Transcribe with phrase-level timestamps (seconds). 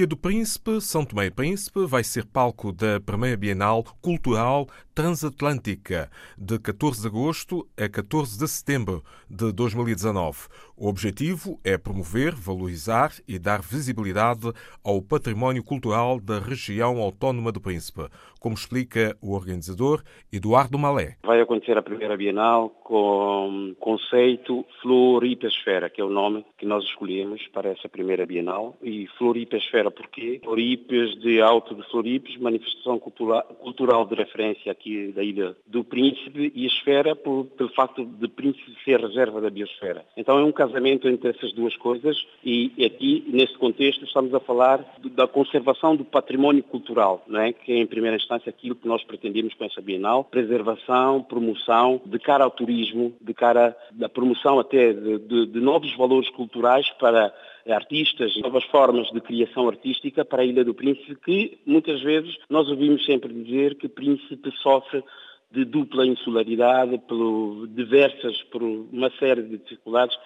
[0.00, 4.66] Ilha do Príncipe, São Tomé e Príncipe, vai ser palco da primeira Bienal Cultural
[5.00, 10.46] Transatlântica, de 14 de agosto a 14 de setembro de 2019.
[10.76, 14.52] O objetivo é promover, valorizar e dar visibilidade
[14.84, 21.16] ao património cultural da região autónoma do Príncipe, como explica o organizador Eduardo Malé.
[21.22, 27.46] Vai acontecer a primeira Bienal com conceito Floripesfera, que é o nome que nós escolhemos
[27.48, 28.76] para essa primeira Bienal.
[28.82, 30.40] E Floripesfera porquê?
[30.42, 36.52] Floripes de Alto de Floripes, manifestação cultural de referência aqui aqui da Ilha do Príncipe
[36.54, 40.04] e esfera por, pelo facto de Príncipe ser reserva da biosfera.
[40.16, 44.84] Então é um casamento entre essas duas coisas e aqui, neste contexto, estamos a falar
[45.14, 47.52] da conservação do património cultural, não é?
[47.52, 52.18] que é em primeira instância aquilo que nós pretendemos com essa Bienal, preservação, promoção, de
[52.18, 57.32] cara ao turismo, de cara à promoção até de, de, de novos valores culturais para
[57.68, 62.68] artistas, novas formas de criação artística para a Ilha do Príncipe, que muitas vezes nós
[62.68, 65.02] ouvimos sempre dizer que Príncipe sofre
[65.50, 70.16] de dupla insularidade, por diversas, por uma série de dificuldades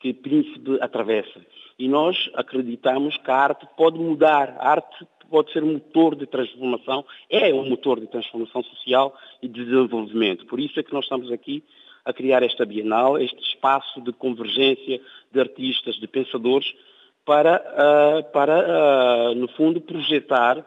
[0.00, 1.40] que Príncipe atravessa.
[1.78, 6.26] E nós acreditamos que a arte pode mudar, a arte pode ser um motor de
[6.26, 10.44] transformação, é um motor de transformação social e de desenvolvimento.
[10.46, 11.62] Por isso é que nós estamos aqui
[12.10, 15.00] a criar esta Bienal, este espaço de convergência
[15.32, 16.72] de artistas, de pensadores,
[17.24, 20.64] para, uh, para uh, no fundo, projetar uh,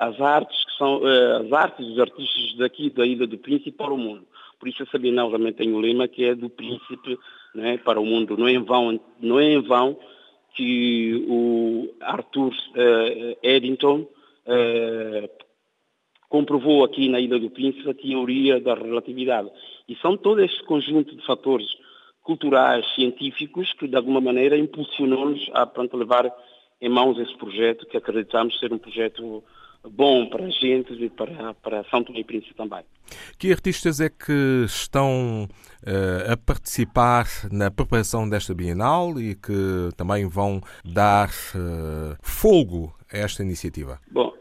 [0.00, 3.98] as artes que são as artes dos artistas daqui da Ilha do Príncipe para o
[3.98, 4.26] mundo.
[4.58, 7.18] Por isso essa Bienal realmente tem o lema que é do Príncipe
[7.54, 8.36] né, para o mundo.
[8.36, 9.98] Não é em vão, não é em vão
[10.54, 12.52] que o Arthur
[13.42, 14.06] Eddington
[16.32, 19.50] comprovou aqui na Ilha do Príncipe a teoria da relatividade.
[19.86, 21.66] E são todo este conjunto de fatores
[22.22, 26.32] culturais, científicos, que de alguma maneira impulsionou-nos a pronto, levar
[26.80, 29.44] em mãos esse projeto, que acreditamos ser um projeto
[29.90, 32.80] bom para a gente e para, para São Tomé e Príncipe também.
[33.38, 40.26] Que artistas é que estão uh, a participar na preparação desta Bienal e que também
[40.26, 44.00] vão dar uh, fogo a esta iniciativa?
[44.10, 44.31] Bom,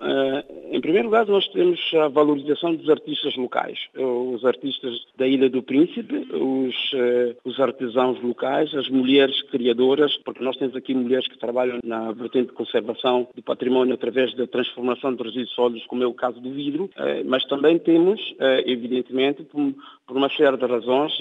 [0.81, 5.61] em primeiro lugar, nós temos a valorização dos artistas locais, os artistas da Ilha do
[5.61, 11.37] Príncipe, os, uh, os artesãos locais, as mulheres criadoras, porque nós temos aqui mulheres que
[11.37, 16.07] trabalham na vertente de conservação do património através da transformação de resíduos sólidos, como é
[16.07, 18.19] o caso do vidro, uh, mas também temos,
[18.65, 21.13] evidentemente, por uma série de razões,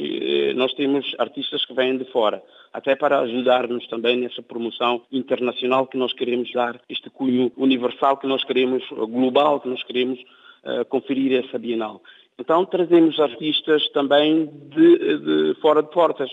[0.56, 2.42] nós temos artistas que vêm de fora
[2.72, 8.26] até para ajudar-nos também nessa promoção internacional que nós queremos dar, este cunho universal que
[8.26, 10.18] nós queremos, global que nós queremos
[10.64, 12.00] uh, conferir essa Bienal.
[12.38, 16.30] Então trazemos artistas também de, de fora de portas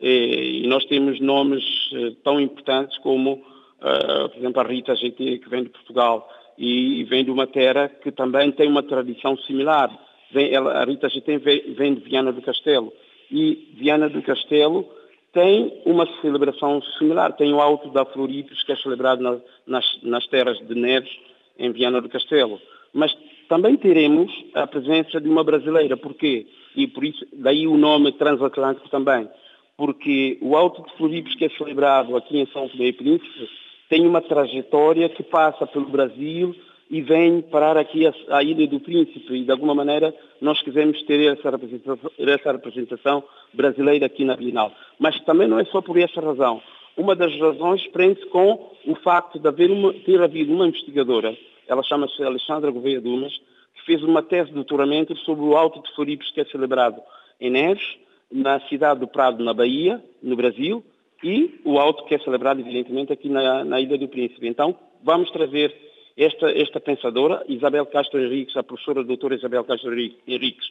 [0.00, 1.62] e, e nós temos nomes
[1.92, 6.26] uh, tão importantes como, uh, por exemplo, a Rita GT, que vem de Portugal
[6.56, 9.90] e, e vem de uma terra que também tem uma tradição similar.
[10.32, 12.90] Vem, ela, a Rita GT vem, vem de Viana do Castelo
[13.30, 14.88] e Viana do Castelo
[15.32, 17.32] tem uma celebração similar.
[17.36, 21.10] Tem o Alto da Floripes, que é celebrado na, nas, nas terras de Neves,
[21.58, 22.60] em Viana do Castelo.
[22.92, 23.16] Mas
[23.48, 25.96] também teremos a presença de uma brasileira.
[25.96, 26.46] Porquê?
[26.74, 29.28] E por isso, daí o nome transatlântico também.
[29.76, 33.48] Porque o Alto de Floripes, que é celebrado aqui em São Tomé e Príncipe,
[33.88, 36.54] tem uma trajetória que passa pelo Brasil,
[36.90, 41.00] e vem parar aqui a, a, Ilha do Príncipe e de alguma maneira nós quisemos
[41.04, 43.24] ter essa representação, essa representação
[43.54, 44.72] brasileira aqui na Bienal.
[44.98, 46.60] Mas também não é só por essa razão.
[46.96, 51.36] Uma das razões prende-se com o facto de haver uma, ter havido uma investigadora,
[51.68, 53.32] ela chama-se Alexandra Gouveia Dumas,
[53.76, 57.00] que fez uma tese de doutoramento sobre o Alto de Floripes que é celebrado
[57.40, 57.86] em Neves,
[58.30, 60.84] na cidade do Prado, na Bahia, no Brasil,
[61.22, 64.48] e o Alto que é celebrado, evidentemente, aqui na, na Ilha do Príncipe.
[64.48, 70.70] Então, vamos trazer esta, esta pensadora, Isabel Castro Henriques, a professora doutora Isabel Castro Henriques,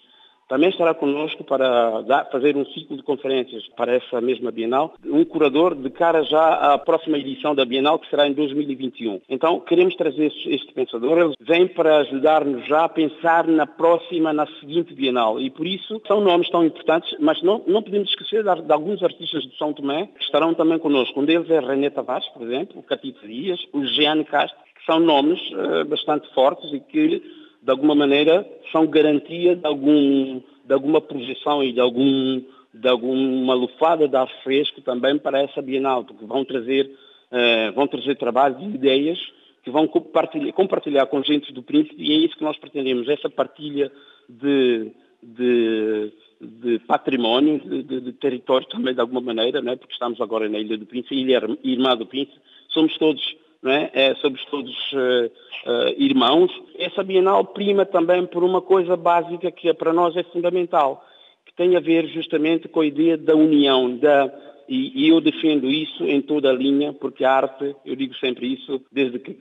[0.49, 5.23] também estará conosco para dar, fazer um ciclo de conferências para essa mesma Bienal, um
[5.23, 9.21] curador de cara já à próxima edição da Bienal, que será em 2021.
[9.29, 14.33] Então, queremos trazer este, este pensador, ele vem para ajudar-nos já a pensar na próxima,
[14.33, 15.39] na seguinte Bienal.
[15.39, 19.03] E por isso, são nomes tão importantes, mas não, não podemos esquecer de, de alguns
[19.03, 21.21] artistas de São Tomé que estarão também conosco.
[21.21, 25.39] Um deles é René Tavares, por exemplo, o Catito Dias, o Jeane Castro, são nomes
[25.51, 27.21] uh, bastante fortes e que,
[27.61, 32.41] de alguma maneira, são garantia de, algum, de alguma projeção e de, algum,
[32.73, 36.85] de alguma lufada de ar fresco também para essa Bienal, porque vão trazer,
[37.31, 39.19] uh, vão trazer trabalhos e ideias
[39.63, 43.29] que vão compartilhar, compartilhar com gente do Príncipe e é isso que nós pretendemos, essa
[43.29, 43.91] partilha
[44.27, 44.91] de,
[45.21, 49.75] de, de património, de, de, território também de alguma maneira, né?
[49.75, 52.39] porque estamos agora na Ilha do Príncipe, Ilha Irmã do Príncipe,
[52.69, 53.21] somos todos
[53.61, 53.89] não é?
[53.93, 56.51] é somos todos uh, uh, irmãos.
[56.77, 61.03] Essa Bienal prima também por uma coisa básica que para nós é fundamental,
[61.45, 64.31] que tem a ver justamente com a ideia da união, da
[64.69, 68.53] e, e, eu defendo isso em toda a linha, porque a arte, eu digo sempre
[68.53, 69.35] isso, desde que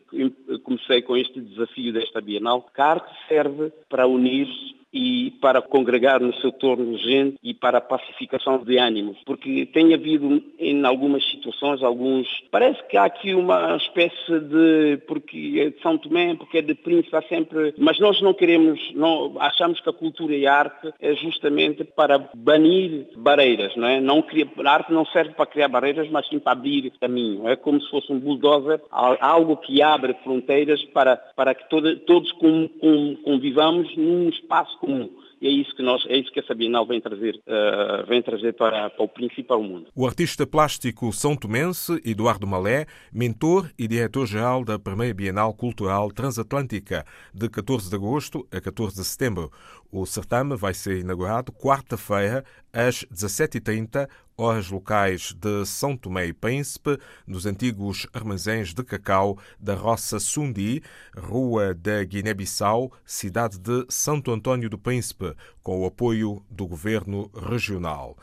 [0.64, 4.49] comecei com este desafio desta Bienal, que a arte serve para unir
[4.93, 9.94] e para congregar no seu torno gente e para a pacificação de ânimos, porque tem
[9.94, 15.82] havido em algumas situações alguns, parece que há aqui uma espécie de, porque é de
[15.82, 19.88] São Tomé, porque é de Príncipe, há sempre, mas nós não queremos, não, achamos que
[19.88, 24.00] a cultura e a arte é justamente para banir barreiras, não é?
[24.00, 24.25] Não
[24.64, 27.90] a arte não serve para criar barreiras, mas sim para abrir caminho, é como se
[27.90, 34.78] fosse um bulldozer, algo que abre fronteiras para, para que todo, todos convivamos num espaço
[34.79, 35.11] comum.
[35.41, 38.55] E é isso que nós, é isso que essa Bienal vem trazer, uh, vem trazer
[38.55, 39.87] para, para o o mundo.
[39.95, 47.05] O artista plástico são tomense Eduardo Malé, mentor e diretor-geral da primeira Bienal Cultural Transatlântica,
[47.33, 49.51] de 14 de agosto a 14 de setembro.
[49.93, 56.96] O certame vai ser inaugurado quarta-feira, às 17h30, horas locais de São Tomé e Príncipe,
[57.26, 60.81] nos antigos armazéns de cacau da Roça Sundi,
[61.17, 68.17] Rua da Guiné-Bissau, cidade de Santo Antônio do Príncipe, com o apoio do Governo Regional.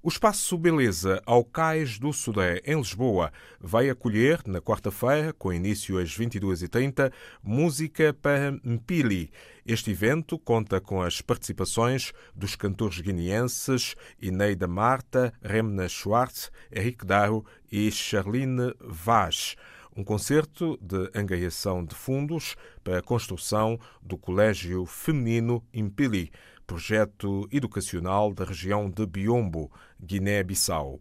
[0.00, 5.98] O Espaço Beleza ao Cais do Sudé, em Lisboa, vai acolher, na quarta-feira, com início
[5.98, 7.12] às 22h30,
[7.42, 9.32] música para Mpili.
[9.66, 17.44] Este evento conta com as participações dos cantores guineenses Ineida Marta, Remna Schwartz, Henrique Daro
[17.70, 19.56] e Charline Vaz
[19.96, 22.54] um concerto de angariação de fundos
[22.84, 26.30] para a construção do Colégio Feminino Impili,
[26.68, 31.00] projeto educacional da região de Biombo, Guiné-Bissau.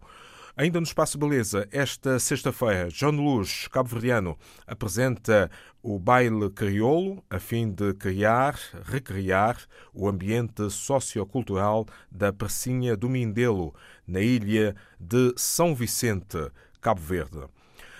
[0.56, 4.36] Ainda no Espaço Beleza, esta sexta-feira, João Luz, cabo-verdiano,
[4.66, 5.52] apresenta
[5.84, 9.58] o baile crioulo a fim de criar, recriar
[9.94, 13.76] o ambiente sociocultural da Pracinha do Mindelo,
[14.08, 16.50] na ilha de São Vicente,
[16.82, 17.46] Cabo Verde.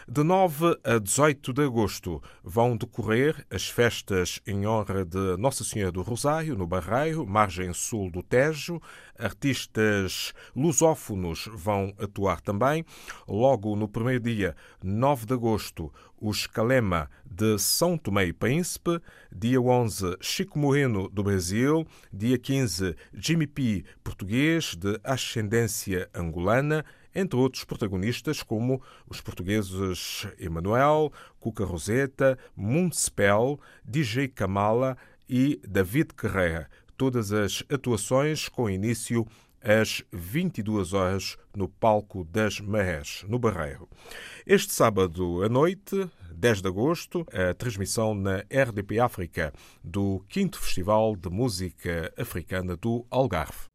[0.10, 5.92] De 9 a 18 de agosto vão decorrer as festas em honra de Nossa Senhora
[5.92, 8.82] do Rosário, no Barreiro, margem sul do Tejo.
[9.20, 12.86] Artistas lusófonos vão atuar também.
[13.28, 19.02] Logo no primeiro dia, 9 de agosto, os Calema de São Tomé e Príncipe.
[19.30, 21.86] Dia 11, Chico Moreno do Brasil.
[22.14, 26.86] Dia 15, Jimmy P, português de ascendência angolana
[27.18, 28.80] entre outros protagonistas como
[29.10, 34.96] os portugueses Emanuel, Cuca Roseta, Municipal, DJ Kamala
[35.28, 36.70] e David Carreira.
[36.96, 39.26] Todas as atuações com início
[39.60, 43.90] às 22 horas no palco das Marés, no Barreiro.
[44.46, 49.52] Este sábado à noite, 10 de agosto, a transmissão na RDP África
[49.84, 53.66] do 5 Festival de Música Africana do Algarve.